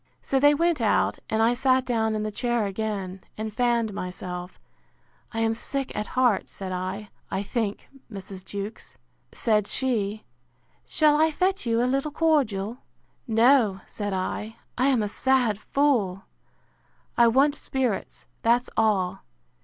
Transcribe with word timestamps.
So 0.23 0.39
they 0.39 0.55
went 0.55 0.81
out, 0.81 1.19
and 1.29 1.43
I 1.43 1.53
sat 1.53 1.85
down 1.85 2.15
in 2.15 2.23
the 2.23 2.31
chair 2.31 2.65
again, 2.65 3.23
and 3.37 3.53
fanned 3.53 3.93
myself: 3.93 4.59
I 5.31 5.41
am 5.41 5.53
sick 5.53 5.95
at 5.95 6.07
heart, 6.17 6.49
said 6.49 6.71
I, 6.71 7.11
I 7.29 7.43
think, 7.43 7.87
Mrs. 8.11 8.43
Jewkes. 8.43 8.97
Said 9.31 9.67
she, 9.67 10.25
Shall 10.87 11.21
I 11.21 11.29
fetch 11.29 11.67
you 11.67 11.83
a 11.83 11.83
little 11.85 12.09
cordial?—No, 12.09 13.81
said 13.85 14.11
I, 14.11 14.55
I 14.75 14.87
am 14.87 15.03
a 15.03 15.07
sad 15.07 15.59
fool! 15.59 16.23
I 17.15 17.27
want 17.27 17.53
spirits, 17.53 18.25
that's 18.41 18.71
all. 18.75 19.21